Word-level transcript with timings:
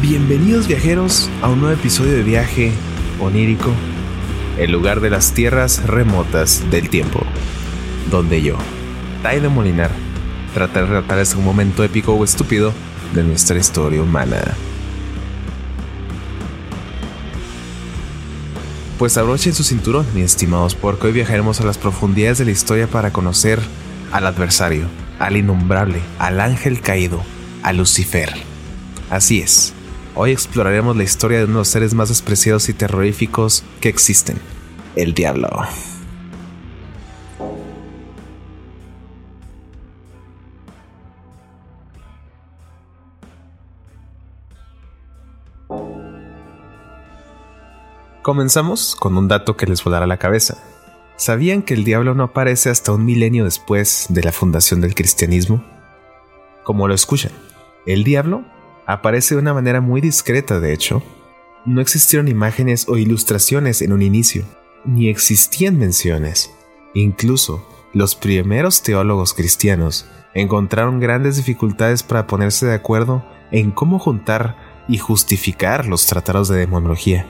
Bienvenidos 0.00 0.68
viajeros 0.68 1.28
a 1.42 1.48
un 1.48 1.60
nuevo 1.60 1.74
episodio 1.74 2.12
de 2.12 2.22
viaje 2.22 2.72
onírico, 3.18 3.72
el 4.58 4.72
lugar 4.72 5.00
de 5.00 5.10
las 5.10 5.32
tierras 5.32 5.84
remotas 5.86 6.70
del 6.70 6.88
tiempo, 6.88 7.20
donde 8.10 8.42
yo, 8.42 8.56
Tai 9.22 9.40
Molinar, 9.48 9.90
trataré 10.54 10.86
de 10.86 10.92
relatar 10.92 11.24
un 11.36 11.44
momento 11.44 11.84
épico 11.84 12.14
o 12.14 12.24
estúpido 12.24 12.72
de 13.14 13.22
nuestra 13.22 13.58
historia 13.58 14.02
humana. 14.02 14.38
Pues 18.98 19.18
abrochen 19.18 19.52
su 19.52 19.62
cinturón, 19.62 20.06
mis 20.14 20.24
estimados, 20.24 20.74
porque 20.74 21.08
hoy 21.08 21.12
viajaremos 21.12 21.60
a 21.60 21.64
las 21.64 21.76
profundidades 21.76 22.38
de 22.38 22.46
la 22.46 22.50
historia 22.50 22.86
para 22.86 23.12
conocer 23.12 23.60
al 24.10 24.26
adversario, 24.26 24.86
al 25.18 25.36
innombrable, 25.36 26.00
al 26.18 26.40
ángel 26.40 26.80
caído, 26.80 27.22
a 27.62 27.74
Lucifer. 27.74 28.32
Así 29.10 29.40
es, 29.40 29.74
Hoy 30.18 30.30
exploraremos 30.30 30.96
la 30.96 31.04
historia 31.04 31.36
de 31.36 31.44
uno 31.44 31.52
de 31.52 31.58
los 31.58 31.68
seres 31.68 31.92
más 31.92 32.08
despreciados 32.08 32.70
y 32.70 32.72
terroríficos 32.72 33.62
que 33.82 33.90
existen, 33.90 34.38
el 34.96 35.12
diablo. 35.14 35.48
Comenzamos 48.22 48.96
con 48.96 49.16
un 49.16 49.28
dato 49.28 49.56
que 49.56 49.66
les 49.66 49.84
volará 49.84 50.06
la 50.06 50.16
cabeza. 50.16 50.58
¿Sabían 51.16 51.62
que 51.62 51.74
el 51.74 51.84
diablo 51.84 52.14
no 52.14 52.24
aparece 52.24 52.70
hasta 52.70 52.92
un 52.92 53.04
milenio 53.04 53.44
después 53.44 54.06
de 54.08 54.24
la 54.24 54.32
fundación 54.32 54.80
del 54.80 54.96
cristianismo? 54.96 55.64
Como 56.64 56.88
lo 56.88 56.94
escuchan, 56.94 57.30
el 57.86 58.02
diablo 58.02 58.44
aparece 58.84 59.36
de 59.36 59.40
una 59.40 59.54
manera 59.54 59.80
muy 59.80 60.00
discreta, 60.00 60.58
de 60.58 60.72
hecho. 60.72 61.02
No 61.64 61.80
existieron 61.80 62.26
imágenes 62.26 62.88
o 62.88 62.96
ilustraciones 62.96 63.80
en 63.80 63.92
un 63.92 64.02
inicio, 64.02 64.44
ni 64.84 65.08
existían 65.08 65.78
menciones. 65.78 66.54
Incluso 66.94 67.66
los 67.92 68.14
primeros 68.14 68.82
teólogos 68.82 69.34
cristianos 69.34 70.06
encontraron 70.34 71.00
grandes 71.00 71.36
dificultades 71.36 72.02
para 72.02 72.26
ponerse 72.26 72.66
de 72.66 72.74
acuerdo 72.74 73.24
en 73.50 73.70
cómo 73.70 73.98
juntar 73.98 74.56
y 74.88 74.98
justificar 74.98 75.86
los 75.86 76.06
tratados 76.06 76.48
de 76.48 76.58
demonología. 76.58 77.26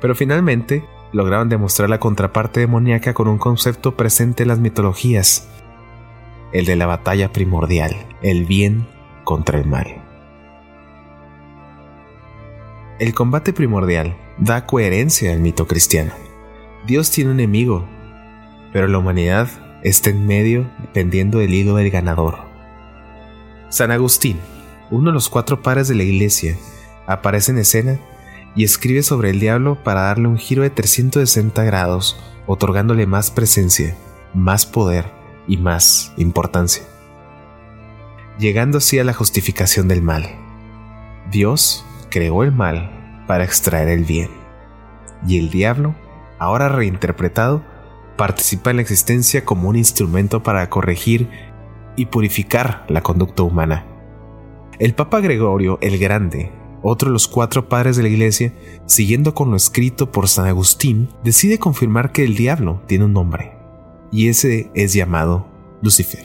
Pero 0.00 0.14
finalmente 0.14 0.84
lograron 1.12 1.48
demostrar 1.48 1.90
la 1.90 2.00
contraparte 2.00 2.60
demoníaca 2.60 3.14
con 3.14 3.28
un 3.28 3.38
concepto 3.38 3.96
presente 3.96 4.44
en 4.44 4.48
las 4.48 4.58
mitologías, 4.58 5.48
el 6.52 6.64
de 6.64 6.76
la 6.76 6.86
batalla 6.86 7.32
primordial, 7.32 7.94
el 8.22 8.46
bien 8.46 8.86
contra 9.24 9.58
el 9.58 9.66
mal. 9.66 10.02
El 12.98 13.14
combate 13.14 13.52
primordial 13.52 14.16
da 14.38 14.66
coherencia 14.66 15.32
al 15.32 15.40
mito 15.40 15.66
cristiano. 15.66 16.12
Dios 16.86 17.10
tiene 17.10 17.30
un 17.30 17.40
enemigo, 17.40 17.86
pero 18.72 18.88
la 18.88 18.98
humanidad 18.98 19.48
está 19.82 20.10
en 20.10 20.26
medio 20.26 20.70
dependiendo 20.80 21.38
del 21.38 21.54
hilo 21.54 21.76
del 21.76 21.90
ganador. 21.90 22.38
San 23.68 23.90
Agustín, 23.90 24.38
uno 24.90 25.10
de 25.10 25.14
los 25.14 25.28
cuatro 25.28 25.62
pares 25.62 25.88
de 25.88 25.94
la 25.94 26.02
iglesia, 26.02 26.56
aparece 27.06 27.52
en 27.52 27.58
escena 27.58 27.98
y 28.54 28.64
escribe 28.64 29.02
sobre 29.02 29.30
el 29.30 29.40
diablo 29.40 29.82
para 29.82 30.02
darle 30.02 30.28
un 30.28 30.38
giro 30.38 30.62
de 30.62 30.70
360 30.70 31.62
grados, 31.64 32.18
otorgándole 32.46 33.06
más 33.06 33.30
presencia, 33.30 33.96
más 34.34 34.66
poder 34.66 35.06
y 35.46 35.56
más 35.56 36.12
importancia, 36.16 36.82
llegando 38.38 38.78
así 38.78 38.98
a 38.98 39.04
la 39.04 39.12
justificación 39.12 39.86
del 39.86 40.02
mal. 40.02 40.28
Dios 41.30 41.84
creó 42.10 42.42
el 42.42 42.52
mal 42.52 43.24
para 43.26 43.44
extraer 43.44 43.88
el 43.88 44.04
bien. 44.04 44.30
Y 45.26 45.38
el 45.38 45.50
diablo, 45.50 45.94
ahora 46.40 46.68
reinterpretado, 46.68 47.62
participa 48.16 48.70
en 48.70 48.76
la 48.76 48.82
existencia 48.82 49.44
como 49.44 49.68
un 49.68 49.76
instrumento 49.76 50.42
para 50.42 50.68
corregir 50.68 51.28
y 51.96 52.06
purificar 52.06 52.84
la 52.88 53.02
conducta 53.02 53.44
humana. 53.44 53.86
El 54.78 54.94
Papa 54.94 55.20
Gregorio 55.20 55.78
el 55.80 55.98
Grande, 55.98 56.50
otro 56.82 57.10
de 57.10 57.12
los 57.12 57.28
cuatro 57.28 57.68
padres 57.68 57.96
de 57.96 58.02
la 58.02 58.08
Iglesia, 58.08 58.52
siguiendo 58.86 59.34
con 59.34 59.50
lo 59.50 59.56
escrito 59.56 60.10
por 60.10 60.28
San 60.28 60.46
Agustín, 60.46 61.10
decide 61.22 61.58
confirmar 61.58 62.12
que 62.12 62.24
el 62.24 62.34
diablo 62.34 62.82
tiene 62.86 63.04
un 63.04 63.12
nombre, 63.12 63.52
y 64.10 64.28
ese 64.28 64.70
es 64.74 64.94
llamado 64.94 65.46
Lucifer. 65.82 66.24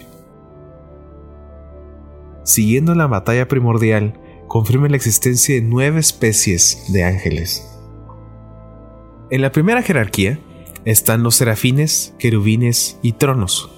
Siguiendo 2.44 2.96
la 2.96 3.08
batalla 3.08 3.48
primordial, 3.48 4.20
confirma 4.48 4.88
la 4.88 4.96
existencia 4.96 5.56
de 5.56 5.62
nueve 5.62 6.00
especies 6.00 6.86
de 6.94 7.04
ángeles. 7.04 7.75
En 9.32 9.42
la 9.42 9.52
primera 9.52 9.82
jerarquía 9.82 10.40
están 10.86 11.24
los 11.24 11.36
serafines, 11.36 12.14
querubines 12.20 13.00
y 13.02 13.14
tronos. 13.14 13.72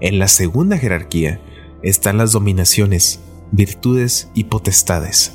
En 0.00 0.20
la 0.20 0.28
segunda 0.28 0.78
jerarquía 0.78 1.40
están 1.82 2.16
las 2.16 2.30
dominaciones, 2.30 3.20
virtudes 3.50 4.30
y 4.34 4.44
potestades. 4.44 5.32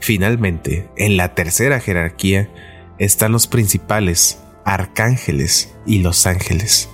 Finalmente, 0.00 0.90
en 0.96 1.16
la 1.16 1.34
tercera 1.34 1.80
jerarquía 1.80 2.50
están 2.98 3.32
los 3.32 3.46
principales, 3.46 4.38
arcángeles 4.66 5.74
y 5.86 6.00
los 6.00 6.26
ángeles. 6.26 6.90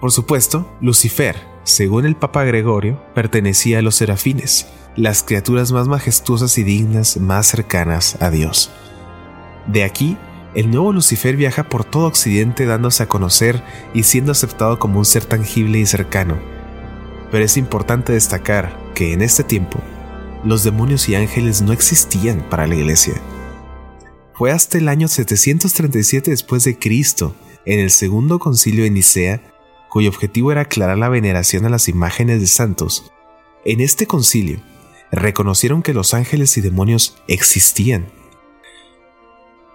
Por 0.00 0.10
supuesto, 0.10 0.76
Lucifer, 0.80 1.36
según 1.62 2.06
el 2.06 2.16
Papa 2.16 2.42
Gregorio, 2.42 3.00
pertenecía 3.14 3.78
a 3.78 3.82
los 3.82 3.94
serafines, 3.94 4.66
las 4.96 5.22
criaturas 5.22 5.70
más 5.70 5.86
majestuosas 5.86 6.58
y 6.58 6.64
dignas 6.64 7.18
más 7.18 7.46
cercanas 7.46 8.20
a 8.20 8.30
Dios. 8.30 8.72
De 9.68 9.84
aquí, 9.84 10.16
el 10.54 10.70
nuevo 10.70 10.92
Lucifer 10.92 11.36
viaja 11.36 11.68
por 11.68 11.84
todo 11.84 12.06
Occidente 12.06 12.64
dándose 12.64 13.02
a 13.02 13.08
conocer 13.08 13.62
y 13.94 14.04
siendo 14.04 14.32
aceptado 14.32 14.78
como 14.78 14.98
un 14.98 15.04
ser 15.04 15.24
tangible 15.24 15.78
y 15.78 15.86
cercano. 15.86 16.38
Pero 17.30 17.44
es 17.44 17.56
importante 17.56 18.12
destacar 18.12 18.76
que 18.94 19.12
en 19.12 19.22
este 19.22 19.44
tiempo, 19.44 19.78
los 20.44 20.64
demonios 20.64 21.08
y 21.08 21.14
ángeles 21.14 21.60
no 21.62 21.72
existían 21.72 22.40
para 22.48 22.66
la 22.66 22.76
iglesia. 22.76 23.14
Fue 24.34 24.50
hasta 24.50 24.78
el 24.78 24.88
año 24.88 25.08
737 25.08 26.30
después 26.30 26.64
de 26.64 26.78
Cristo, 26.78 27.34
en 27.64 27.80
el 27.80 27.90
segundo 27.90 28.38
concilio 28.38 28.84
de 28.84 28.90
Nicea, 28.90 29.42
cuyo 29.90 30.08
objetivo 30.08 30.52
era 30.52 30.62
aclarar 30.62 30.96
la 30.96 31.08
veneración 31.08 31.66
a 31.66 31.68
las 31.68 31.88
imágenes 31.88 32.40
de 32.40 32.46
santos. 32.46 33.12
En 33.64 33.80
este 33.80 34.06
concilio, 34.06 34.60
reconocieron 35.10 35.82
que 35.82 35.92
los 35.92 36.14
ángeles 36.14 36.56
y 36.56 36.60
demonios 36.60 37.18
existían. 37.26 38.06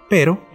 Pero 0.08 0.53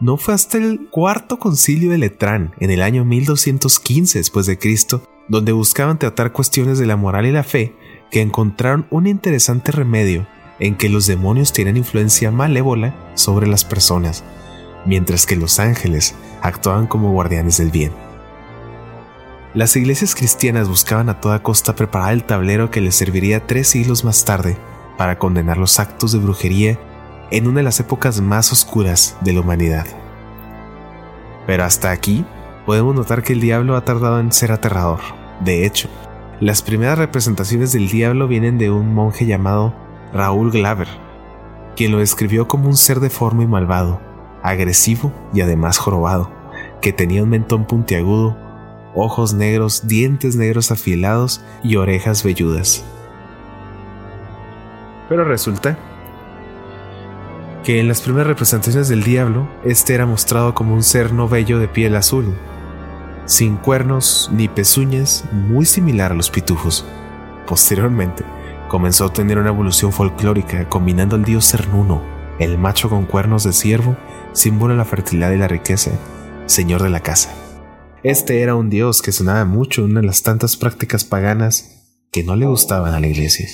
no 0.00 0.16
fue 0.16 0.34
hasta 0.34 0.58
el 0.58 0.88
cuarto 0.90 1.38
concilio 1.38 1.90
de 1.90 1.98
Letrán, 1.98 2.54
en 2.60 2.70
el 2.70 2.82
año 2.82 3.04
1215 3.04 4.18
después 4.18 4.46
de 4.46 4.58
Cristo, 4.58 5.02
donde 5.28 5.52
buscaban 5.52 5.98
tratar 5.98 6.32
cuestiones 6.32 6.78
de 6.78 6.86
la 6.86 6.96
moral 6.96 7.26
y 7.26 7.32
la 7.32 7.42
fe, 7.42 7.74
que 8.10 8.20
encontraron 8.20 8.86
un 8.90 9.06
interesante 9.06 9.72
remedio 9.72 10.26
en 10.60 10.76
que 10.76 10.88
los 10.88 11.06
demonios 11.06 11.52
tienen 11.52 11.76
influencia 11.76 12.30
malévola 12.30 12.94
sobre 13.14 13.46
las 13.46 13.64
personas, 13.64 14.24
mientras 14.86 15.26
que 15.26 15.36
los 15.36 15.58
ángeles 15.58 16.14
actuaban 16.42 16.86
como 16.86 17.12
guardianes 17.12 17.58
del 17.58 17.70
bien. 17.70 17.92
Las 19.54 19.74
iglesias 19.76 20.14
cristianas 20.14 20.68
buscaban 20.68 21.08
a 21.08 21.20
toda 21.20 21.42
costa 21.42 21.74
preparar 21.74 22.12
el 22.12 22.24
tablero 22.24 22.70
que 22.70 22.80
les 22.80 22.94
serviría 22.94 23.46
tres 23.46 23.68
siglos 23.68 24.04
más 24.04 24.24
tarde 24.24 24.56
para 24.96 25.18
condenar 25.18 25.58
los 25.58 25.80
actos 25.80 26.12
de 26.12 26.18
brujería 26.18 26.78
en 27.30 27.46
una 27.46 27.58
de 27.58 27.64
las 27.64 27.80
épocas 27.80 28.20
más 28.20 28.52
oscuras 28.52 29.16
de 29.20 29.32
la 29.32 29.40
humanidad. 29.40 29.86
Pero 31.46 31.64
hasta 31.64 31.90
aquí 31.90 32.24
podemos 32.66 32.94
notar 32.94 33.22
que 33.22 33.32
el 33.32 33.40
diablo 33.40 33.76
ha 33.76 33.84
tardado 33.84 34.20
en 34.20 34.32
ser 34.32 34.52
aterrador. 34.52 35.00
De 35.40 35.64
hecho, 35.64 35.88
las 36.40 36.62
primeras 36.62 36.98
representaciones 36.98 37.72
del 37.72 37.88
diablo 37.88 38.28
vienen 38.28 38.58
de 38.58 38.70
un 38.70 38.94
monje 38.94 39.26
llamado 39.26 39.74
Raúl 40.12 40.50
Glaver, 40.50 40.88
quien 41.76 41.92
lo 41.92 41.98
describió 41.98 42.48
como 42.48 42.68
un 42.68 42.76
ser 42.76 43.00
deforme 43.00 43.44
y 43.44 43.46
malvado, 43.46 44.00
agresivo 44.42 45.12
y 45.32 45.40
además 45.40 45.78
jorobado, 45.78 46.30
que 46.80 46.92
tenía 46.92 47.22
un 47.22 47.30
mentón 47.30 47.64
puntiagudo 47.64 48.36
ojos 48.94 49.34
negros, 49.34 49.86
dientes 49.86 50.36
negros 50.36 50.70
afilados 50.70 51.40
y 51.62 51.76
orejas 51.76 52.22
velludas. 52.22 52.84
Pero 55.08 55.24
resulta 55.24 55.78
que 57.68 57.80
en 57.80 57.86
las 57.86 58.00
primeras 58.00 58.28
representaciones 58.28 58.88
del 58.88 59.04
diablo, 59.04 59.46
este 59.62 59.92
era 59.92 60.06
mostrado 60.06 60.54
como 60.54 60.72
un 60.72 60.82
ser 60.82 61.12
no 61.12 61.28
bello 61.28 61.58
de 61.58 61.68
piel 61.68 61.96
azul, 61.96 62.34
sin 63.26 63.58
cuernos 63.58 64.30
ni 64.32 64.48
pezuñas, 64.48 65.26
muy 65.32 65.66
similar 65.66 66.12
a 66.12 66.14
los 66.14 66.30
pitufos. 66.30 66.86
Posteriormente, 67.46 68.24
comenzó 68.68 69.04
a 69.04 69.12
tener 69.12 69.36
una 69.36 69.50
evolución 69.50 69.92
folclórica 69.92 70.66
combinando 70.70 71.14
al 71.14 71.26
dios 71.26 71.46
Cernuno, 71.46 72.02
el 72.38 72.56
macho 72.56 72.88
con 72.88 73.04
cuernos 73.04 73.44
de 73.44 73.52
ciervo, 73.52 73.98
símbolo 74.32 74.72
de 74.72 74.78
la 74.78 74.86
fertilidad 74.86 75.32
y 75.32 75.36
la 75.36 75.48
riqueza, 75.48 75.90
señor 76.46 76.82
de 76.82 76.88
la 76.88 77.00
casa. 77.00 77.34
Este 78.02 78.40
era 78.40 78.54
un 78.54 78.70
dios 78.70 79.02
que 79.02 79.12
sonaba 79.12 79.44
mucho 79.44 79.84
en 79.84 79.90
una 79.90 80.00
de 80.00 80.06
las 80.06 80.22
tantas 80.22 80.56
prácticas 80.56 81.04
paganas 81.04 81.84
que 82.12 82.24
no 82.24 82.34
le 82.34 82.46
gustaban 82.46 82.94
a 82.94 83.00
la 83.00 83.08
iglesia. 83.08 83.46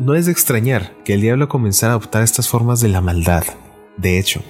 No 0.00 0.14
es 0.14 0.24
de 0.24 0.32
extrañar 0.32 0.94
que 1.04 1.12
el 1.12 1.20
diablo 1.20 1.50
comenzara 1.50 1.92
a 1.92 1.96
adoptar 1.96 2.22
estas 2.22 2.48
formas 2.48 2.80
de 2.80 2.88
la 2.88 3.02
maldad. 3.02 3.44
De 3.98 4.18
hecho, 4.18 4.42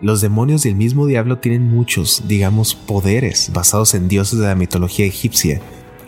los 0.00 0.22
demonios 0.22 0.64
y 0.64 0.70
el 0.70 0.74
mismo 0.74 1.04
diablo 1.04 1.36
tienen 1.36 1.68
muchos, 1.68 2.22
digamos, 2.28 2.74
poderes 2.74 3.50
basados 3.52 3.92
en 3.92 4.08
dioses 4.08 4.38
de 4.38 4.46
la 4.46 4.54
mitología 4.54 5.04
egipcia, 5.04 5.60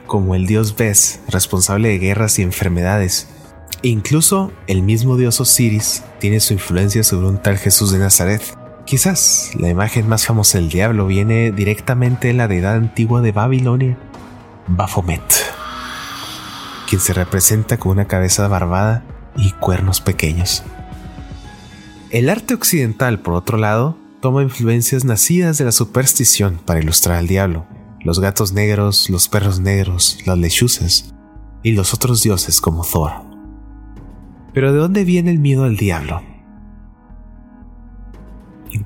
como 0.07 0.35
el 0.35 0.47
dios 0.47 0.75
Bes, 0.75 1.21
responsable 1.29 1.91
de 1.91 1.99
guerras 1.99 2.39
y 2.39 2.43
enfermedades. 2.43 3.29
incluso 3.83 4.53
el 4.69 4.83
mismo 4.83 5.19
dios 5.19 5.39
Osiris 5.39 6.03
tiene 6.19 6.41
su 6.41 6.55
influencia 6.55 7.05
sobre 7.05 7.29
un 7.29 7.43
tal 7.43 7.59
Jesús 7.59 7.93
de 7.93 7.99
Nazaret. 7.99 8.43
Quizás 8.87 9.51
la 9.61 9.69
imagen 9.69 10.09
más 10.09 10.25
famosa 10.25 10.57
del 10.57 10.71
diablo 10.71 11.07
viene 11.07 11.53
directamente 11.53 12.29
de 12.29 12.35
la 12.35 12.49
deidad 12.49 12.77
antigua 12.77 13.21
de 13.21 13.33
Babilonia, 13.33 13.99
Baphomet 14.67 15.58
quien 16.89 17.01
se 17.01 17.13
representa 17.13 17.79
con 17.79 17.93
una 17.93 18.07
cabeza 18.07 18.49
barbada 18.49 19.05
y 19.37 19.53
cuernos 19.53 20.01
pequeños. 20.01 20.63
El 22.11 22.31
arte 22.31 22.55
occidental, 22.55 23.21
por 23.21 23.35
otro 23.35 23.59
lado, 23.59 23.99
toma 24.21 24.43
influencias 24.43 25.05
nacidas 25.05 25.59
de 25.59 25.67
la 25.67 25.73
superstición 25.73 26.59
para 26.65 26.81
ilustrar 26.81 27.19
al 27.19 27.27
diablo, 27.27 27.67
los 28.01 28.21
gatos 28.21 28.53
negros, 28.53 29.11
los 29.11 29.29
perros 29.29 29.61
negros, 29.61 30.19
las 30.25 30.39
lechuzas 30.39 31.15
y 31.63 31.73
los 31.73 31.93
otros 31.93 32.23
dioses 32.23 32.61
como 32.61 32.85
Thor. 32.85 33.13
Pero 34.55 34.73
¿de 34.73 34.79
dónde 34.79 35.05
viene 35.05 35.31
el 35.31 35.39
miedo 35.39 35.65
al 35.65 35.77
diablo? 35.77 36.23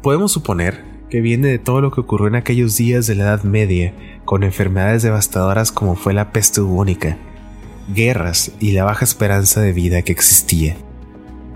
Podemos 0.02 0.32
suponer 0.32 0.84
que 1.08 1.20
viene 1.20 1.46
de 1.46 1.60
todo 1.60 1.80
lo 1.80 1.92
que 1.92 2.00
ocurrió 2.00 2.26
en 2.26 2.34
aquellos 2.34 2.76
días 2.76 3.06
de 3.06 3.14
la 3.14 3.24
Edad 3.24 3.44
Media, 3.44 3.94
con 4.24 4.42
enfermedades 4.42 5.02
devastadoras 5.02 5.70
como 5.70 5.94
fue 5.94 6.12
la 6.12 6.32
peste 6.32 6.60
bubónica, 6.60 7.18
guerras 7.92 8.52
y 8.60 8.72
la 8.72 8.84
baja 8.84 9.04
esperanza 9.04 9.60
de 9.60 9.72
vida 9.72 10.02
que 10.02 10.12
existía. 10.12 10.76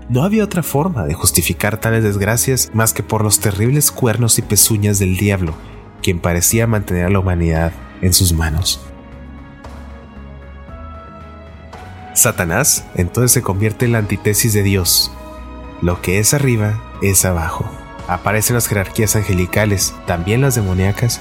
No 0.09 0.23
había 0.23 0.45
otra 0.45 0.63
forma 0.63 1.05
de 1.05 1.13
justificar 1.13 1.79
tales 1.79 2.03
desgracias 2.03 2.71
más 2.73 2.93
que 2.93 3.03
por 3.03 3.23
los 3.23 3.39
terribles 3.39 3.91
cuernos 3.91 4.39
y 4.39 4.41
pezuñas 4.41 4.99
del 4.99 5.17
diablo, 5.17 5.53
quien 6.01 6.19
parecía 6.19 6.65
mantener 6.65 7.05
a 7.05 7.09
la 7.09 7.19
humanidad 7.19 7.73
en 8.01 8.13
sus 8.13 8.31
manos. 8.31 8.79
Satanás 12.13 12.85
entonces 12.95 13.31
se 13.31 13.41
convierte 13.41 13.85
en 13.85 13.91
la 13.91 13.99
antítesis 13.99 14.53
de 14.53 14.63
Dios. 14.63 15.11
Lo 15.81 16.01
que 16.01 16.19
es 16.19 16.33
arriba 16.33 16.81
es 17.01 17.25
abajo. 17.25 17.69
Aparecen 18.07 18.55
las 18.55 18.67
jerarquías 18.67 19.15
angelicales, 19.15 19.93
también 20.07 20.41
las 20.41 20.55
demoníacas. 20.55 21.19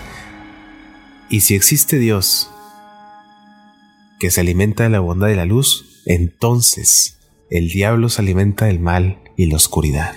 Y 1.28 1.40
si 1.40 1.54
existe 1.54 1.98
Dios, 1.98 2.50
que 4.18 4.30
se 4.30 4.40
alimenta 4.40 4.84
de 4.84 4.90
la 4.90 5.00
bondad 5.00 5.28
y 5.28 5.34
la 5.34 5.44
luz, 5.44 6.02
entonces 6.06 7.18
el 7.50 7.68
diablo 7.68 8.08
se 8.08 8.22
alimenta 8.22 8.66
del 8.66 8.80
mal 8.80 9.20
y 9.36 9.46
la 9.46 9.56
oscuridad. 9.56 10.14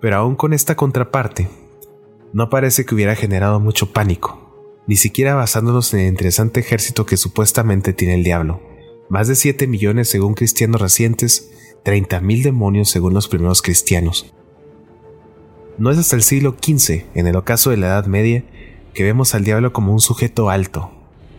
Pero 0.00 0.16
aún 0.16 0.36
con 0.36 0.52
esta 0.52 0.76
contraparte, 0.76 1.48
no 2.32 2.50
parece 2.50 2.84
que 2.84 2.94
hubiera 2.94 3.16
generado 3.16 3.58
mucho 3.58 3.92
pánico, 3.92 4.82
ni 4.86 4.96
siquiera 4.96 5.34
basándonos 5.34 5.92
en 5.92 6.00
el 6.00 6.08
interesante 6.08 6.60
ejército 6.60 7.04
que 7.04 7.16
supuestamente 7.16 7.92
tiene 7.92 8.14
el 8.14 8.24
diablo. 8.24 8.62
Más 9.08 9.26
de 9.28 9.34
7 9.34 9.66
millones 9.66 10.08
según 10.08 10.34
cristianos 10.34 10.80
recientes, 10.80 11.50
30.000 11.84 12.42
demonios 12.42 12.90
según 12.90 13.14
los 13.14 13.28
primeros 13.28 13.62
cristianos. 13.62 14.32
No 15.78 15.90
es 15.90 15.98
hasta 15.98 16.16
el 16.16 16.22
siglo 16.22 16.56
XV, 16.60 17.04
en 17.14 17.26
el 17.26 17.36
ocaso 17.36 17.70
de 17.70 17.76
la 17.76 17.88
Edad 17.88 18.06
Media, 18.06 18.44
que 18.94 19.04
vemos 19.04 19.34
al 19.34 19.44
diablo 19.44 19.72
como 19.72 19.92
un 19.92 20.00
sujeto 20.00 20.50
alto, 20.50 20.90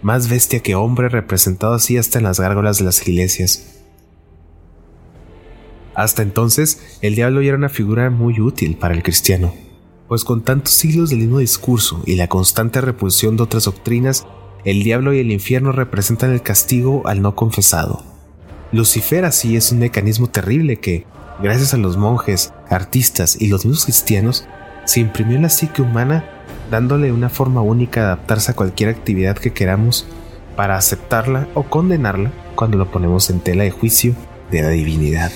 más 0.02 0.30
bestia 0.30 0.62
que 0.62 0.76
hombre 0.76 1.10
representado 1.10 1.74
así 1.74 1.98
hasta 1.98 2.20
en 2.20 2.26
las 2.26 2.40
gárgolas 2.40 2.78
de 2.78 2.86
las 2.86 3.08
iglesias. 3.08 3.80
Hasta 5.96 6.22
entonces, 6.22 6.98
el 7.02 7.16
diablo 7.16 7.42
ya 7.42 7.50
era 7.50 7.58
una 7.58 7.70
figura 7.70 8.10
muy 8.10 8.40
útil 8.40 8.78
para 8.78 8.94
el 8.94 9.04
cristiano, 9.04 9.54
pues 10.08 10.24
con 10.24 10.44
tantos 10.44 10.74
siglos 10.74 11.10
del 11.10 11.20
mismo 11.20 11.40
discurso 11.40 12.02
y 12.06 12.16
la 12.16 12.28
constante 12.28 12.80
repulsión 12.80 13.36
de 13.36 13.44
otras 13.44 13.66
doctrinas, 13.66 14.26
el 14.64 14.84
diablo 14.84 15.14
y 15.14 15.20
el 15.20 15.32
infierno 15.32 15.72
representan 15.72 16.32
el 16.32 16.42
castigo 16.42 17.06
al 17.06 17.22
no 17.22 17.36
confesado. 17.36 18.04
Lucifer 18.72 19.26
así 19.26 19.56
es 19.56 19.72
un 19.72 19.80
mecanismo 19.80 20.30
terrible 20.30 20.78
que, 20.78 21.06
gracias 21.42 21.74
a 21.74 21.78
los 21.78 21.98
monjes, 21.98 22.54
artistas 22.70 23.36
y 23.40 23.48
los 23.48 23.66
mismos 23.66 23.86
cristianos, 23.86 24.46
se 24.86 25.00
imprimió 25.02 25.36
en 25.36 25.44
la 25.44 25.50
psique 25.50 25.82
humana 25.82 26.39
dándole 26.70 27.12
una 27.12 27.30
forma 27.30 27.62
única 27.62 28.02
de 28.02 28.06
adaptarse 28.08 28.52
a 28.52 28.56
cualquier 28.56 28.90
actividad 28.90 29.38
que 29.38 29.52
queramos 29.52 30.06
para 30.56 30.76
aceptarla 30.76 31.48
o 31.54 31.64
condenarla 31.64 32.32
cuando 32.56 32.78
lo 32.78 32.92
ponemos 32.92 33.30
en 33.30 33.40
tela 33.40 33.64
de 33.64 33.72
juicio 33.72 34.14
de 34.52 34.62
la 34.62 34.70
divinidad. 34.70 35.32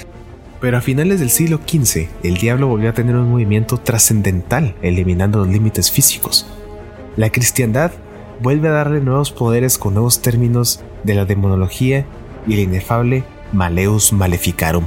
Pero 0.60 0.78
a 0.78 0.82
finales 0.82 1.20
del 1.20 1.30
siglo 1.30 1.60
XV, 1.66 2.08
el 2.24 2.38
diablo 2.38 2.68
volvió 2.68 2.90
a 2.90 2.94
tener 2.94 3.16
un 3.16 3.30
movimiento 3.30 3.78
trascendental, 3.78 4.76
eliminando 4.82 5.40
los 5.40 5.50
límites 5.50 5.92
físicos. 5.92 6.46
La 7.18 7.30
cristiandad 7.30 7.92
vuelve 8.42 8.70
a 8.70 8.72
darle 8.72 9.02
nuevos 9.02 9.32
poderes 9.32 9.78
con 9.78 9.94
nuevos 9.94 10.22
términos 10.22 10.82
de 11.04 11.16
la 11.16 11.26
demonología 11.26 12.06
y 12.48 12.54
el 12.54 12.60
inefable 12.60 13.24
Maleus 13.52 14.14
Maleficarum. 14.14 14.86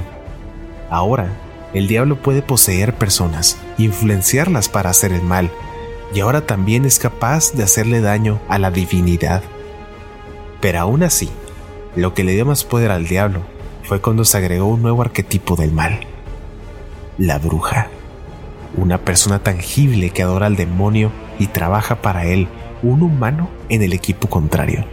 Ahora, 0.89 1.29
el 1.73 1.87
diablo 1.87 2.15
puede 2.15 2.41
poseer 2.41 2.93
personas, 2.93 3.57
influenciarlas 3.77 4.69
para 4.69 4.89
hacer 4.89 5.11
el 5.11 5.21
mal, 5.21 5.51
y 6.13 6.19
ahora 6.21 6.45
también 6.45 6.85
es 6.85 6.99
capaz 6.99 7.53
de 7.53 7.63
hacerle 7.63 8.01
daño 8.01 8.39
a 8.47 8.59
la 8.59 8.71
divinidad. 8.71 9.43
Pero 10.61 10.79
aún 10.79 11.03
así, 11.03 11.29
lo 11.95 12.13
que 12.13 12.23
le 12.23 12.33
dio 12.33 12.45
más 12.45 12.63
poder 12.63 12.91
al 12.91 13.07
diablo 13.07 13.41
fue 13.83 14.01
cuando 14.01 14.25
se 14.25 14.37
agregó 14.37 14.67
un 14.67 14.81
nuevo 14.81 15.01
arquetipo 15.01 15.55
del 15.55 15.71
mal, 15.71 16.01
la 17.17 17.37
bruja, 17.39 17.87
una 18.75 18.99
persona 18.99 19.39
tangible 19.39 20.09
que 20.09 20.23
adora 20.23 20.47
al 20.47 20.55
demonio 20.55 21.11
y 21.39 21.47
trabaja 21.47 22.01
para 22.01 22.25
él, 22.25 22.47
un 22.83 23.01
humano 23.01 23.49
en 23.69 23.81
el 23.81 23.93
equipo 23.93 24.29
contrario. 24.29 24.85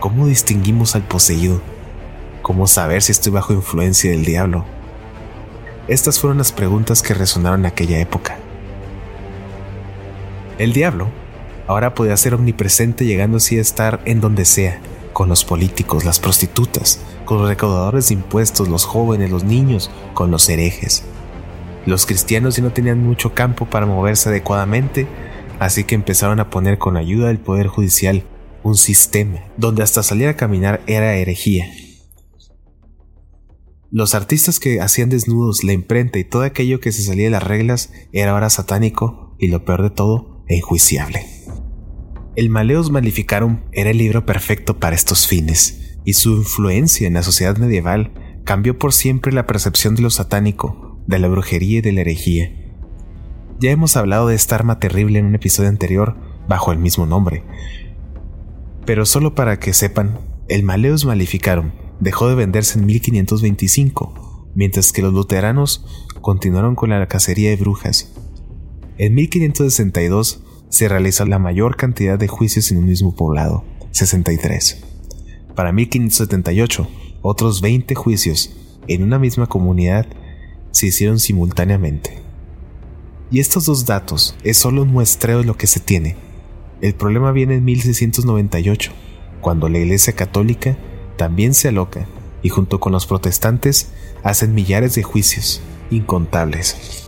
¿Cómo 0.00 0.26
distinguimos 0.26 0.94
al 0.94 1.02
poseído? 1.02 1.60
¿Cómo 2.42 2.66
saber 2.66 3.02
si 3.02 3.12
estoy 3.12 3.32
bajo 3.32 3.52
influencia 3.52 4.10
del 4.10 4.24
diablo? 4.24 4.64
Estas 5.88 6.20
fueron 6.20 6.38
las 6.38 6.52
preguntas 6.52 7.02
que 7.02 7.14
resonaron 7.14 7.60
en 7.60 7.66
aquella 7.66 7.98
época. 7.98 8.36
El 10.58 10.72
diablo 10.72 11.08
ahora 11.66 11.94
podía 11.94 12.16
ser 12.16 12.34
omnipresente 12.34 13.04
llegando 13.04 13.38
así 13.38 13.58
a 13.58 13.60
estar 13.60 14.00
en 14.04 14.20
donde 14.20 14.44
sea, 14.44 14.80
con 15.12 15.28
los 15.28 15.44
políticos, 15.44 16.04
las 16.04 16.20
prostitutas, 16.20 17.00
con 17.24 17.38
los 17.38 17.48
recaudadores 17.48 18.08
de 18.08 18.14
impuestos, 18.14 18.68
los 18.68 18.84
jóvenes, 18.84 19.30
los 19.30 19.44
niños, 19.44 19.90
con 20.12 20.30
los 20.30 20.48
herejes. 20.48 21.04
Los 21.86 22.06
cristianos 22.06 22.56
ya 22.56 22.62
no 22.62 22.72
tenían 22.72 23.02
mucho 23.02 23.34
campo 23.34 23.66
para 23.66 23.86
moverse 23.86 24.28
adecuadamente, 24.28 25.06
así 25.58 25.84
que 25.84 25.94
empezaron 25.94 26.40
a 26.40 26.50
poner 26.50 26.78
con 26.78 26.96
ayuda 26.96 27.28
del 27.28 27.38
Poder 27.38 27.66
Judicial 27.66 28.24
un 28.62 28.76
sistema 28.76 29.40
donde 29.56 29.82
hasta 29.82 30.02
salir 30.02 30.28
a 30.28 30.36
caminar 30.36 30.82
era 30.86 31.14
herejía. 31.14 31.66
Los 33.90 34.14
artistas 34.14 34.58
que 34.58 34.80
hacían 34.80 35.10
desnudos, 35.10 35.62
la 35.62 35.72
imprenta 35.72 36.18
y 36.18 36.24
todo 36.24 36.42
aquello 36.42 36.80
que 36.80 36.90
se 36.90 37.02
salía 37.02 37.26
de 37.26 37.30
las 37.30 37.44
reglas 37.44 37.92
era 38.12 38.32
ahora 38.32 38.50
satánico 38.50 39.36
y 39.38 39.48
lo 39.48 39.64
peor 39.64 39.82
de 39.82 39.90
todo, 39.90 40.33
enjuiciable. 40.48 41.26
El 42.36 42.50
Maleus 42.50 42.90
Maleficarum 42.90 43.60
era 43.72 43.90
el 43.90 43.98
libro 43.98 44.26
perfecto 44.26 44.78
para 44.78 44.96
estos 44.96 45.26
fines, 45.26 45.98
y 46.04 46.14
su 46.14 46.36
influencia 46.36 47.06
en 47.06 47.14
la 47.14 47.22
sociedad 47.22 47.56
medieval 47.56 48.12
cambió 48.44 48.78
por 48.78 48.92
siempre 48.92 49.32
la 49.32 49.46
percepción 49.46 49.94
de 49.94 50.02
lo 50.02 50.10
satánico, 50.10 51.00
de 51.06 51.18
la 51.18 51.28
brujería 51.28 51.78
y 51.78 51.82
de 51.82 51.92
la 51.92 52.00
herejía. 52.00 52.52
Ya 53.60 53.70
hemos 53.70 53.96
hablado 53.96 54.26
de 54.26 54.34
esta 54.34 54.56
arma 54.56 54.80
terrible 54.80 55.18
en 55.18 55.26
un 55.26 55.34
episodio 55.34 55.68
anterior 55.68 56.16
bajo 56.48 56.72
el 56.72 56.78
mismo 56.78 57.06
nombre. 57.06 57.44
Pero 58.84 59.06
solo 59.06 59.34
para 59.34 59.58
que 59.60 59.72
sepan, 59.72 60.18
el 60.48 60.62
Maleus 60.64 61.04
Maleficarum 61.04 61.70
dejó 62.00 62.28
de 62.28 62.34
venderse 62.34 62.78
en 62.78 62.86
1525, 62.86 64.50
mientras 64.54 64.92
que 64.92 65.02
los 65.02 65.14
luteranos 65.14 65.86
continuaron 66.20 66.74
con 66.74 66.90
la 66.90 67.06
cacería 67.06 67.50
de 67.50 67.56
brujas 67.56 68.12
en 68.98 69.14
1562 69.14 70.42
se 70.68 70.88
realiza 70.88 71.24
la 71.24 71.38
mayor 71.38 71.76
cantidad 71.76 72.18
de 72.18 72.28
juicios 72.28 72.70
en 72.70 72.78
un 72.78 72.86
mismo 72.86 73.14
poblado, 73.14 73.64
63. 73.90 74.84
Para 75.54 75.72
1578, 75.72 76.88
otros 77.22 77.60
20 77.60 77.94
juicios 77.94 78.54
en 78.88 79.02
una 79.02 79.18
misma 79.18 79.46
comunidad 79.46 80.06
se 80.70 80.88
hicieron 80.88 81.18
simultáneamente. 81.18 82.18
Y 83.30 83.40
estos 83.40 83.66
dos 83.66 83.86
datos 83.86 84.36
es 84.44 84.58
solo 84.58 84.82
un 84.82 84.88
muestreo 84.88 85.38
de 85.38 85.44
lo 85.44 85.56
que 85.56 85.66
se 85.66 85.80
tiene. 85.80 86.16
El 86.80 86.94
problema 86.94 87.32
viene 87.32 87.54
en 87.54 87.64
1698, 87.64 88.92
cuando 89.40 89.68
la 89.68 89.78
Iglesia 89.78 90.12
Católica 90.14 90.76
también 91.16 91.54
se 91.54 91.68
aloca 91.68 92.06
y 92.42 92.48
junto 92.48 92.78
con 92.78 92.92
los 92.92 93.06
protestantes 93.06 93.90
hacen 94.22 94.54
millares 94.54 94.94
de 94.94 95.02
juicios, 95.02 95.62
incontables. 95.90 97.03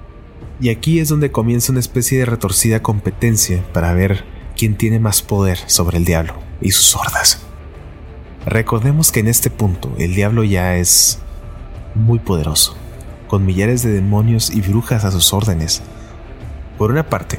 Y 0.58 0.70
aquí 0.70 1.00
es 1.00 1.08
donde 1.08 1.30
comienza 1.30 1.72
una 1.72 1.80
especie 1.80 2.18
de 2.18 2.24
retorcida 2.24 2.82
competencia 2.82 3.62
para 3.72 3.92
ver 3.92 4.24
quién 4.56 4.76
tiene 4.76 4.98
más 4.98 5.20
poder 5.20 5.58
sobre 5.66 5.98
el 5.98 6.04
diablo 6.04 6.34
y 6.62 6.70
sus 6.70 6.96
hordas. 6.96 7.40
Recordemos 8.46 9.12
que 9.12 9.20
en 9.20 9.28
este 9.28 9.50
punto 9.50 9.92
el 9.98 10.14
diablo 10.14 10.44
ya 10.44 10.76
es 10.76 11.18
muy 11.94 12.18
poderoso, 12.18 12.76
con 13.28 13.44
millares 13.44 13.82
de 13.82 13.92
demonios 13.92 14.50
y 14.50 14.62
brujas 14.62 15.04
a 15.04 15.10
sus 15.10 15.32
órdenes. 15.34 15.82
Por 16.78 16.90
una 16.90 17.08
parte, 17.08 17.38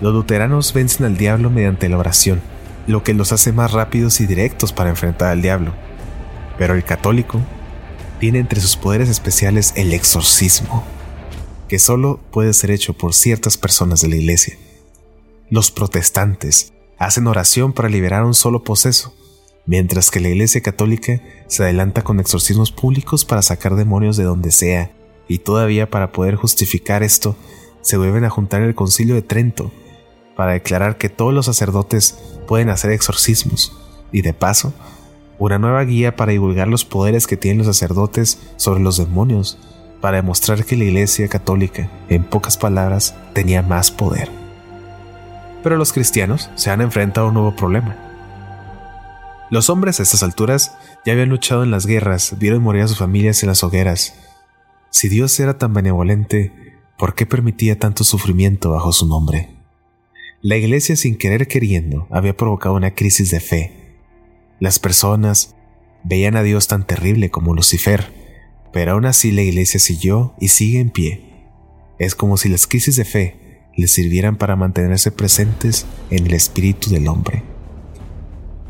los 0.00 0.12
luteranos 0.12 0.72
vencen 0.72 1.06
al 1.06 1.16
diablo 1.16 1.50
mediante 1.50 1.88
la 1.88 1.98
oración, 1.98 2.40
lo 2.86 3.02
que 3.02 3.14
los 3.14 3.32
hace 3.32 3.52
más 3.52 3.72
rápidos 3.72 4.20
y 4.20 4.26
directos 4.26 4.72
para 4.72 4.90
enfrentar 4.90 5.30
al 5.30 5.42
diablo. 5.42 5.72
Pero 6.58 6.74
el 6.74 6.84
católico 6.84 7.40
tiene 8.20 8.38
entre 8.38 8.60
sus 8.60 8.76
poderes 8.76 9.08
especiales 9.08 9.72
el 9.76 9.92
exorcismo, 9.92 10.84
que 11.68 11.78
solo 11.78 12.20
puede 12.30 12.52
ser 12.52 12.70
hecho 12.70 12.94
por 12.94 13.14
ciertas 13.14 13.56
personas 13.56 14.00
de 14.00 14.08
la 14.08 14.16
iglesia. 14.16 14.58
Los 15.50 15.70
protestantes 15.70 16.72
hacen 16.98 17.26
oración 17.26 17.72
para 17.72 17.88
liberar 17.88 18.24
un 18.24 18.34
solo 18.34 18.64
poseso, 18.64 19.14
mientras 19.66 20.10
que 20.10 20.20
la 20.20 20.28
iglesia 20.28 20.60
católica 20.60 21.22
se 21.46 21.62
adelanta 21.62 22.02
con 22.02 22.20
exorcismos 22.20 22.72
públicos 22.72 23.24
para 23.24 23.42
sacar 23.42 23.74
demonios 23.74 24.16
de 24.16 24.24
donde 24.24 24.50
sea, 24.50 24.92
y 25.28 25.38
todavía 25.38 25.90
para 25.90 26.12
poder 26.12 26.36
justificar 26.36 27.02
esto, 27.02 27.36
se 27.80 27.96
vuelven 27.96 28.24
a 28.24 28.30
juntar 28.30 28.62
en 28.62 28.68
el 28.68 28.74
concilio 28.74 29.14
de 29.14 29.22
Trento 29.22 29.72
para 30.36 30.52
declarar 30.52 30.98
que 30.98 31.08
todos 31.08 31.32
los 31.32 31.46
sacerdotes 31.46 32.18
pueden 32.46 32.68
hacer 32.68 32.90
exorcismos, 32.90 33.76
y 34.12 34.22
de 34.22 34.34
paso, 34.34 34.72
una 35.38 35.58
nueva 35.58 35.84
guía 35.84 36.16
para 36.16 36.32
divulgar 36.32 36.68
los 36.68 36.84
poderes 36.84 37.26
que 37.26 37.36
tienen 37.36 37.58
los 37.58 37.66
sacerdotes 37.66 38.38
sobre 38.56 38.80
los 38.80 38.96
demonios, 38.96 39.58
para 40.04 40.18
demostrar 40.18 40.66
que 40.66 40.76
la 40.76 40.84
Iglesia 40.84 41.28
Católica, 41.28 41.90
en 42.10 42.24
pocas 42.24 42.58
palabras, 42.58 43.14
tenía 43.32 43.62
más 43.62 43.90
poder. 43.90 44.28
Pero 45.62 45.78
los 45.78 45.94
cristianos 45.94 46.50
se 46.56 46.70
han 46.70 46.82
enfrentado 46.82 47.24
a 47.24 47.28
un 47.30 47.34
nuevo 47.36 47.56
problema. 47.56 47.96
Los 49.50 49.70
hombres 49.70 49.98
a 49.98 50.02
estas 50.02 50.22
alturas 50.22 50.76
ya 51.06 51.14
habían 51.14 51.30
luchado 51.30 51.62
en 51.62 51.70
las 51.70 51.86
guerras, 51.86 52.36
vieron 52.38 52.62
morir 52.62 52.82
a 52.82 52.88
sus 52.88 52.98
familias 52.98 53.42
en 53.42 53.48
las 53.48 53.64
hogueras. 53.64 54.14
Si 54.90 55.08
Dios 55.08 55.40
era 55.40 55.56
tan 55.56 55.72
benevolente, 55.72 56.52
¿por 56.98 57.14
qué 57.14 57.24
permitía 57.24 57.78
tanto 57.78 58.04
sufrimiento 58.04 58.72
bajo 58.72 58.92
su 58.92 59.08
nombre? 59.08 59.56
La 60.42 60.58
iglesia 60.58 60.96
sin 60.96 61.16
querer 61.16 61.48
queriendo 61.48 62.08
había 62.10 62.36
provocado 62.36 62.74
una 62.74 62.94
crisis 62.94 63.30
de 63.30 63.40
fe. 63.40 63.96
Las 64.60 64.78
personas 64.78 65.56
veían 66.02 66.36
a 66.36 66.42
Dios 66.42 66.68
tan 66.68 66.86
terrible 66.86 67.30
como 67.30 67.54
Lucifer, 67.54 68.23
pero 68.74 68.92
aún 68.92 69.06
así 69.06 69.30
la 69.30 69.42
iglesia 69.42 69.78
siguió 69.78 70.34
y 70.40 70.48
sigue 70.48 70.80
en 70.80 70.90
pie. 70.90 71.20
Es 72.00 72.16
como 72.16 72.36
si 72.36 72.48
las 72.48 72.66
crisis 72.66 72.96
de 72.96 73.04
fe 73.04 73.68
les 73.76 73.92
sirvieran 73.92 74.36
para 74.36 74.56
mantenerse 74.56 75.12
presentes 75.12 75.86
en 76.10 76.26
el 76.26 76.34
espíritu 76.34 76.90
del 76.90 77.06
hombre. 77.06 77.44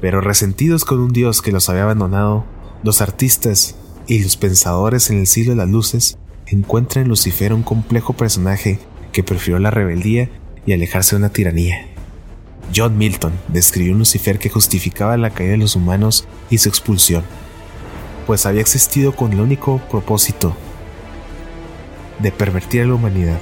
Pero 0.03 0.21
resentidos 0.21 0.85
con 0.85 1.01
un 1.01 1.15
Dios 1.15 1.41
que 1.41 1.53
los 1.53 1.71
había 1.71 1.85
abandonado, 1.85 2.45
los 2.83 3.01
artistas 3.01 3.77
y 4.07 4.23
los 4.23 4.37
pensadores 4.37 5.09
en 5.09 5.21
el 5.21 5.27
siglo 5.27 5.53
de 5.53 5.57
las 5.57 5.71
luces 5.71 6.19
encuentran 6.49 7.05
en 7.05 7.09
Lucifer 7.09 7.55
un 7.55 7.63
complejo 7.63 8.13
personaje 8.13 8.79
que 9.11 9.25
prefirió 9.25 9.59
la 9.59 9.71
rebeldía 9.71 10.29
y 10.67 10.75
alejarse 10.75 11.17
de 11.17 11.21
una 11.21 11.33
tiranía. 11.33 11.87
John 12.77 12.99
Milton 12.99 13.33
describió 13.49 13.93
un 13.93 14.01
Lucifer 14.01 14.39
que 14.39 14.51
justificaba 14.51 15.17
la 15.17 15.31
caída 15.31 15.53
de 15.53 15.59
los 15.59 15.77
humanos 15.77 16.29
y 16.51 16.59
su 16.59 16.69
expulsión, 16.69 17.25
pues 18.27 18.47
había 18.47 18.61
existido 18.61 19.15
con 19.15 19.33
el 19.33 19.41
único 19.41 19.79
propósito 19.91 20.57
de 22.19 22.33
pervertir 22.33 22.83
a 22.83 22.87
la 22.87 22.95
humanidad, 22.95 23.39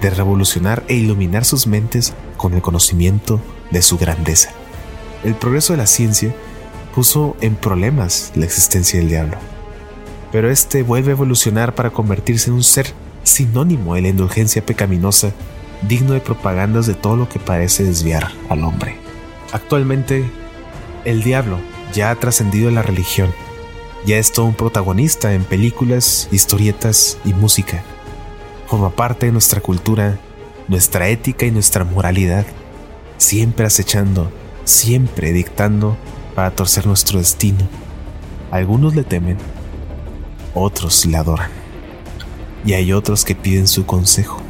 de 0.00 0.10
revolucionar 0.10 0.82
e 0.88 0.94
iluminar 0.94 1.44
sus 1.44 1.66
mentes 1.66 2.14
con 2.36 2.54
el 2.54 2.62
conocimiento 2.62 3.40
de 3.70 3.82
su 3.82 3.98
grandeza. 3.98 4.50
El 5.24 5.34
progreso 5.34 5.72
de 5.72 5.78
la 5.78 5.86
ciencia 5.86 6.34
puso 6.94 7.36
en 7.40 7.54
problemas 7.54 8.32
la 8.34 8.44
existencia 8.44 8.98
del 8.98 9.08
diablo, 9.08 9.36
pero 10.32 10.50
este 10.50 10.82
vuelve 10.82 11.10
a 11.10 11.12
evolucionar 11.12 11.74
para 11.74 11.90
convertirse 11.90 12.50
en 12.50 12.56
un 12.56 12.64
ser 12.64 12.92
sinónimo 13.22 13.94
de 13.94 14.02
la 14.02 14.08
indulgencia 14.08 14.64
pecaminosa 14.64 15.32
digno 15.88 16.14
de 16.14 16.20
propagandas 16.20 16.86
de 16.86 16.94
todo 16.94 17.16
lo 17.16 17.28
que 17.28 17.38
parece 17.38 17.84
desviar 17.84 18.30
al 18.48 18.64
hombre. 18.64 18.96
Actualmente, 19.52 20.24
el 21.04 21.22
diablo 21.22 21.58
ya 21.92 22.10
ha 22.10 22.16
trascendido 22.16 22.70
la 22.70 22.82
religión, 22.82 23.30
ya 24.04 24.18
es 24.18 24.32
todo 24.32 24.46
un 24.46 24.54
protagonista 24.54 25.34
en 25.34 25.44
películas, 25.44 26.28
historietas 26.30 27.18
y 27.24 27.32
música. 27.32 27.82
Forma 28.66 28.90
parte 28.90 29.26
de 29.26 29.32
nuestra 29.32 29.60
cultura, 29.60 30.18
nuestra 30.68 31.08
ética 31.08 31.46
y 31.46 31.50
nuestra 31.50 31.84
moralidad, 31.84 32.46
siempre 33.16 33.66
acechando, 33.66 34.30
siempre 34.64 35.32
dictando 35.32 35.96
para 36.34 36.50
torcer 36.50 36.86
nuestro 36.86 37.18
destino. 37.18 37.68
Algunos 38.50 38.94
le 38.94 39.04
temen, 39.04 39.38
otros 40.54 41.06
le 41.06 41.16
adoran, 41.16 41.50
y 42.64 42.74
hay 42.74 42.92
otros 42.92 43.24
que 43.24 43.34
piden 43.34 43.68
su 43.68 43.86
consejo 43.86 44.40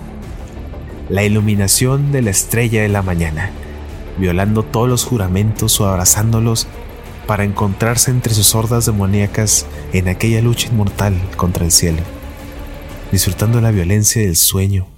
la 1.09 1.23
iluminación 1.23 2.13
de 2.13 2.23
la 2.23 2.31
estrella 2.31 2.83
de 2.83 2.89
la 2.89 3.03
mañana, 3.03 3.51
violando 4.19 4.63
todos 4.63 4.89
los 4.89 5.05
juramentos 5.05 5.81
o 5.81 5.87
abrazándolos 5.87 6.67
para 7.27 7.45
encontrarse 7.45 8.11
entre 8.11 8.35
sus 8.35 8.55
hordas 8.55 8.87
demoníacas 8.87 9.67
en 9.93 10.09
aquella 10.09 10.41
lucha 10.41 10.69
inmortal 10.69 11.15
contra 11.37 11.65
el 11.65 11.71
cielo, 11.71 12.03
disfrutando 13.13 13.61
la 13.61 13.71
violencia 13.71 14.23
del 14.23 14.37
sueño, 14.37 14.89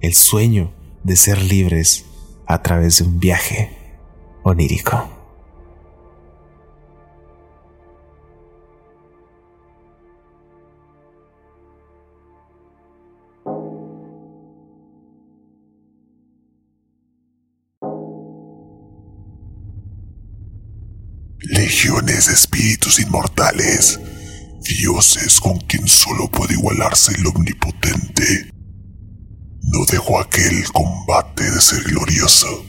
el 0.00 0.14
sueño 0.14 0.72
de 1.04 1.16
ser 1.16 1.42
libres 1.42 2.06
a 2.46 2.62
través 2.62 2.98
de 2.98 3.04
un 3.04 3.20
viaje 3.20 3.76
onírico. 4.42 5.19
Legiones 21.70 22.26
de 22.26 22.32
espíritus 22.32 22.98
inmortales, 22.98 24.00
dioses 24.60 25.38
con 25.38 25.56
quien 25.60 25.86
solo 25.86 26.28
puede 26.28 26.54
igualarse 26.54 27.12
el 27.16 27.24
omnipotente. 27.28 28.50
No 29.62 29.84
dejó 29.88 30.18
aquel 30.18 30.64
combate 30.72 31.48
de 31.48 31.60
ser 31.60 31.84
glorioso, 31.84 32.66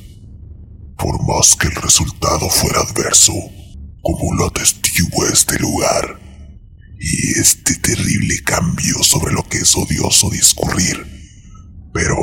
por 0.99 1.19
más 1.25 1.55
que 1.55 1.65
el 1.65 1.75
resultado 1.77 2.47
fuera 2.47 2.81
adverso, 2.81 3.33
como 4.03 4.35
lo 4.35 4.45
atestigua 4.45 5.29
este 5.33 5.57
lugar, 5.57 6.19
y 6.99 7.39
este 7.39 7.77
terrible 7.77 8.35
cambio 8.43 9.01
sobre 9.01 9.33
lo 9.33 9.41
que 9.49 9.57
es 9.57 9.75
odioso 9.75 10.29
discurrir. 10.29 11.07
Pero, 11.91 12.17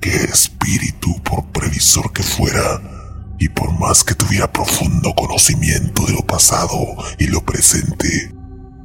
¿qué 0.00 0.14
espíritu, 0.14 1.20
por 1.24 1.50
previsor 1.50 2.12
que 2.12 2.22
fuera, 2.22 2.97
y 3.38 3.48
por 3.48 3.72
más 3.78 4.02
que 4.02 4.14
tuviera 4.14 4.50
profundo 4.50 5.14
conocimiento 5.14 6.04
de 6.06 6.12
lo 6.12 6.26
pasado 6.26 6.78
y 7.18 7.26
lo 7.28 7.44
presente, 7.44 8.34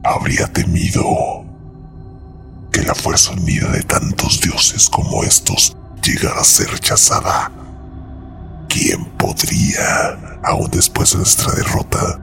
habría 0.03 0.47
temido 0.47 1.43
que 2.71 2.83
la 2.83 2.93
fuerza 2.93 3.31
unida 3.31 3.69
de 3.71 3.83
tantos 3.83 4.41
dioses 4.41 4.89
como 4.89 5.23
estos 5.23 5.75
llegara 6.03 6.41
a 6.41 6.43
ser 6.43 6.69
rechazada. 6.69 7.51
¿Quién 8.69 9.05
podría, 9.17 10.39
aún 10.43 10.69
después 10.71 11.11
de 11.11 11.17
nuestra 11.17 11.51
derrota, 11.53 12.19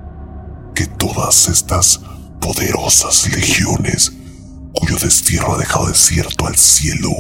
que 0.75 0.87
todas 0.87 1.49
estas 1.49 2.01
poderosas 2.41 3.29
legiones, 3.33 4.13
cuyo 4.73 4.97
destierro 4.97 5.55
ha 5.55 5.59
dejado 5.59 5.89
desierto 5.89 6.47
al 6.47 6.57
cielo, 6.57 7.11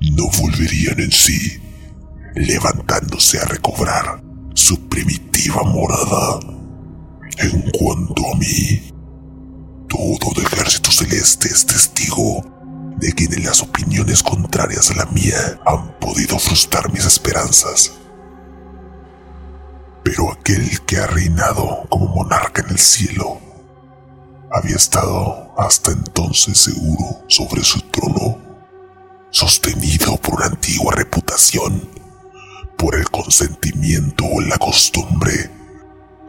no 0.00 0.30
volverían 0.38 1.00
en 1.00 1.12
sí, 1.12 1.60
levantándose 2.34 3.40
a 3.40 3.44
recobrar 3.44 4.27
su 4.58 4.88
primitiva 4.88 5.62
morada. 5.62 6.40
En 7.38 7.70
cuanto 7.70 8.26
a 8.32 8.36
mí, 8.36 8.90
todo 9.88 10.32
el 10.36 10.42
ejército 10.42 10.90
celeste 10.90 11.46
es 11.46 11.64
testigo 11.64 12.42
de 12.96 13.12
que 13.12 13.24
en 13.26 13.44
las 13.44 13.62
opiniones 13.62 14.20
contrarias 14.20 14.90
a 14.90 14.96
la 14.96 15.06
mía 15.06 15.60
han 15.64 15.96
podido 16.00 16.40
frustrar 16.40 16.92
mis 16.92 17.04
esperanzas. 17.04 17.92
Pero 20.02 20.32
aquel 20.32 20.80
que 20.80 20.98
ha 20.98 21.06
reinado 21.06 21.86
como 21.88 22.08
monarca 22.08 22.62
en 22.62 22.70
el 22.70 22.78
cielo 22.78 23.38
había 24.50 24.74
estado 24.74 25.54
hasta 25.56 25.92
entonces 25.92 26.58
seguro 26.58 27.22
sobre 27.28 27.62
su 27.62 27.80
trono, 27.82 28.38
sostenido 29.30 30.16
por 30.16 30.34
una 30.34 30.46
antigua 30.46 30.94
reputación, 30.96 31.97
por 32.78 32.94
el 32.94 33.10
consentimiento 33.10 34.24
o 34.24 34.40
la 34.40 34.56
costumbre, 34.56 35.50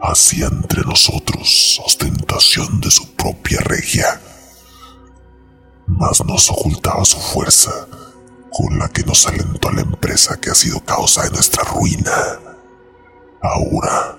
hacía 0.02 0.46
entre 0.46 0.82
nosotros 0.82 1.80
ostentación 1.86 2.80
de 2.80 2.90
su 2.90 3.14
propia 3.14 3.60
regia, 3.60 4.20
mas 5.86 6.24
nos 6.24 6.50
ocultaba 6.50 7.04
su 7.04 7.18
fuerza 7.18 7.70
con 8.50 8.78
la 8.78 8.88
que 8.88 9.04
nos 9.04 9.26
alentó 9.26 9.68
a 9.68 9.72
la 9.72 9.82
empresa 9.82 10.40
que 10.40 10.50
ha 10.50 10.54
sido 10.54 10.84
causa 10.84 11.22
de 11.22 11.30
nuestra 11.30 11.62
ruina. 11.64 12.12
Ahora 13.42 14.18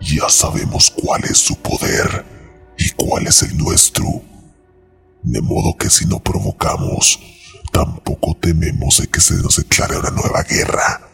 ya 0.00 0.28
sabemos 0.28 0.90
cuál 0.90 1.24
es 1.24 1.38
su 1.38 1.56
poder 1.56 2.26
y 2.76 2.90
cuál 2.90 3.26
es 3.26 3.42
el 3.42 3.56
nuestro. 3.56 4.04
De 5.22 5.40
modo 5.40 5.76
que 5.76 5.90
si 5.90 6.06
no 6.06 6.18
provocamos, 6.18 7.20
tampoco 7.72 8.36
tememos 8.40 8.98
de 8.98 9.08
que 9.08 9.20
se 9.20 9.34
nos 9.34 9.56
declare 9.56 9.96
una 9.96 10.10
nueva 10.10 10.42
guerra. 10.42 11.07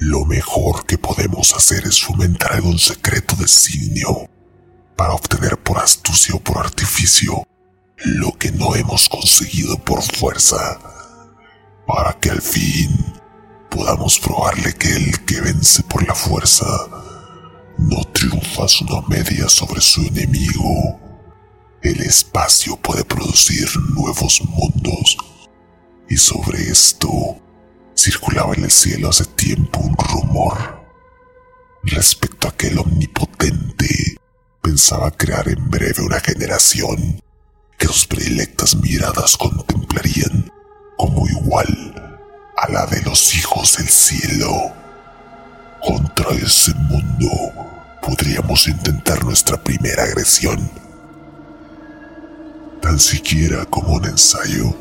Lo 0.00 0.24
mejor 0.24 0.86
que 0.86 0.96
podemos 0.96 1.54
hacer 1.54 1.86
es 1.86 2.02
fomentar 2.02 2.54
algún 2.54 2.78
secreto 2.78 3.36
designio 3.36 4.30
para 4.96 5.12
obtener 5.12 5.58
por 5.58 5.76
astucia 5.76 6.34
o 6.34 6.40
por 6.40 6.56
artificio 6.56 7.46
lo 7.98 8.32
que 8.32 8.50
no 8.50 8.74
hemos 8.74 9.10
conseguido 9.10 9.76
por 9.84 10.02
fuerza, 10.02 10.78
para 11.86 12.18
que 12.18 12.30
al 12.30 12.40
fin 12.40 12.90
podamos 13.68 14.18
probarle 14.18 14.72
que 14.72 14.88
el 14.88 15.22
que 15.26 15.42
vence 15.42 15.82
por 15.82 16.08
la 16.08 16.14
fuerza 16.14 16.64
no 17.76 18.02
triunfa 18.04 18.64
una 18.80 19.06
media 19.06 19.50
sobre 19.50 19.82
su 19.82 20.00
enemigo. 20.00 20.98
El 21.82 22.00
espacio 22.00 22.78
puede 22.78 23.04
producir 23.04 23.68
nuevos 23.94 24.40
mundos 24.48 25.18
y 26.08 26.16
sobre 26.16 26.70
esto 26.70 27.36
circulaba 27.94 28.54
en 28.54 28.64
el 28.64 28.70
cielo 28.70 29.10
hace 29.10 29.24
tiempo 29.24 29.80
un 29.80 29.96
rumor 29.96 30.80
respecto 31.82 32.48
a 32.48 32.56
que 32.56 32.68
el 32.68 32.78
omnipotente 32.78 34.16
pensaba 34.62 35.10
crear 35.10 35.48
en 35.48 35.70
breve 35.70 36.02
una 36.02 36.20
generación 36.20 37.20
que 37.78 37.86
sus 37.86 38.06
predilectas 38.06 38.76
miradas 38.76 39.36
contemplarían 39.36 40.50
como 40.96 41.26
igual 41.26 42.20
a 42.56 42.70
la 42.70 42.86
de 42.86 43.00
los 43.02 43.34
hijos 43.34 43.78
del 43.78 43.88
cielo. 43.88 44.72
Contra 45.82 46.30
ese 46.32 46.74
mundo 46.74 47.30
podríamos 48.02 48.68
intentar 48.68 49.24
nuestra 49.24 49.62
primera 49.62 50.02
agresión, 50.04 50.70
tan 52.82 52.98
siquiera 52.98 53.64
como 53.64 53.94
un 53.94 54.04
ensayo 54.04 54.74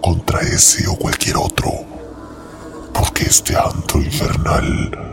contra 0.00 0.40
ese 0.40 0.88
o 0.88 0.96
cualquier 0.96 1.36
otro, 1.36 1.70
porque 2.92 3.24
este 3.24 3.56
antro 3.56 4.00
infernal 4.00 5.12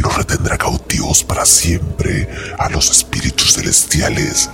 nos 0.00 0.16
retendrá 0.16 0.56
cautivos 0.56 1.22
para 1.24 1.44
siempre 1.44 2.28
a 2.58 2.68
los 2.70 2.90
espíritus 2.90 3.54
celestiales, 3.54 4.50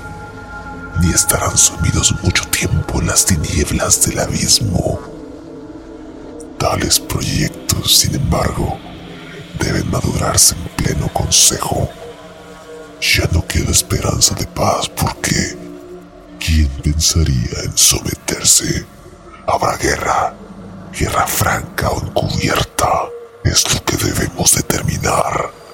ni 1.01 1.13
estarán 1.13 1.57
sumidos 1.57 2.15
mucho 2.23 2.45
tiempo 2.49 3.01
en 3.01 3.07
las 3.09 3.27
tinieblas 3.27 4.05
del 4.07 4.19
abismo. 4.19 5.01
Tales 6.59 6.99
proyectos, 7.01 7.97
sin 7.99 8.15
embargo, 8.15 8.79
deben 9.61 9.91
madurarse 9.91 10.55
en 10.55 10.85
pleno 10.85 11.09
consejo. 11.13 11.89
Ya 13.01 13.29
no 13.33 13.47
queda 13.47 13.71
esperanza 13.71 14.35
de 14.35 14.47
paz 14.47 14.89
porque 14.89 15.57
¿quién 16.39 16.69
pensaría 16.83 17.61
en 17.63 17.77
someterse? 17.77 18.87
Habrá 19.47 19.77
guerra, 19.77 20.35
guerra 20.99 21.27
franca 21.27 21.91
o 21.91 22.01
encubierta 22.01 23.09
es 23.45 23.75
lo 23.75 23.85
que 23.85 23.97
debemos 23.99 24.55
determinar. 24.55 25.66